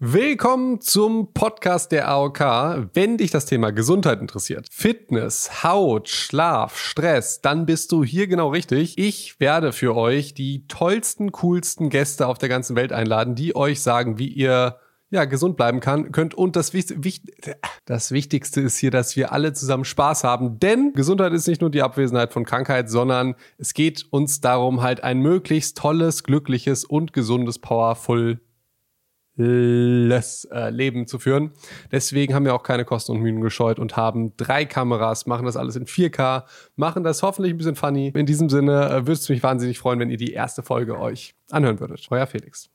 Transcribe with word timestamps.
Willkommen 0.00 0.80
zum 0.80 1.32
Podcast 1.32 1.90
der 1.90 2.08
AOK. 2.08 2.38
Wenn 2.94 3.16
dich 3.16 3.32
das 3.32 3.46
Thema 3.46 3.72
Gesundheit 3.72 4.20
interessiert, 4.20 4.68
Fitness, 4.70 5.64
Haut, 5.64 6.08
Schlaf, 6.08 6.78
Stress, 6.78 7.40
dann 7.40 7.66
bist 7.66 7.90
du 7.90 8.04
hier 8.04 8.28
genau 8.28 8.50
richtig. 8.50 8.96
Ich 8.96 9.40
werde 9.40 9.72
für 9.72 9.96
euch 9.96 10.34
die 10.34 10.68
tollsten, 10.68 11.32
coolsten 11.32 11.90
Gäste 11.90 12.28
auf 12.28 12.38
der 12.38 12.48
ganzen 12.48 12.76
Welt 12.76 12.92
einladen, 12.92 13.34
die 13.34 13.56
euch 13.56 13.82
sagen, 13.82 14.20
wie 14.20 14.28
ihr 14.28 14.78
ja, 15.10 15.24
gesund 15.24 15.56
bleiben 15.56 15.80
kann, 15.80 16.12
könnt. 16.12 16.32
Und 16.32 16.54
das, 16.54 16.70
das 17.84 18.12
Wichtigste 18.12 18.60
ist 18.60 18.78
hier, 18.78 18.92
dass 18.92 19.16
wir 19.16 19.32
alle 19.32 19.52
zusammen 19.52 19.84
Spaß 19.84 20.22
haben. 20.22 20.60
Denn 20.60 20.92
Gesundheit 20.92 21.32
ist 21.32 21.48
nicht 21.48 21.60
nur 21.60 21.70
die 21.70 21.82
Abwesenheit 21.82 22.32
von 22.32 22.44
Krankheit, 22.44 22.88
sondern 22.88 23.34
es 23.56 23.74
geht 23.74 24.06
uns 24.10 24.40
darum, 24.40 24.80
halt 24.80 25.02
ein 25.02 25.18
möglichst 25.18 25.76
tolles, 25.76 26.22
glückliches 26.22 26.84
und 26.84 27.12
gesundes, 27.12 27.58
powerful 27.58 28.38
äh, 29.38 30.70
Leben 30.70 31.06
zu 31.06 31.18
führen. 31.18 31.52
Deswegen 31.92 32.34
haben 32.34 32.44
wir 32.44 32.54
auch 32.54 32.62
keine 32.62 32.84
Kosten 32.84 33.12
und 33.12 33.20
Mühen 33.20 33.40
gescheut 33.40 33.78
und 33.78 33.96
haben 33.96 34.36
drei 34.36 34.64
Kameras, 34.64 35.26
machen 35.26 35.46
das 35.46 35.56
alles 35.56 35.76
in 35.76 35.86
4K, 35.86 36.44
machen 36.76 37.04
das 37.04 37.22
hoffentlich 37.22 37.54
ein 37.54 37.58
bisschen 37.58 37.76
funny. 37.76 38.12
In 38.14 38.26
diesem 38.26 38.48
Sinne 38.48 38.86
äh, 38.86 38.92
würde 39.06 39.12
es 39.12 39.28
mich 39.28 39.42
wahnsinnig 39.42 39.78
freuen, 39.78 40.00
wenn 40.00 40.10
ihr 40.10 40.16
die 40.16 40.32
erste 40.32 40.62
Folge 40.62 40.98
euch 40.98 41.34
anhören 41.50 41.80
würdet. 41.80 42.06
Euer 42.10 42.26
Felix. 42.26 42.70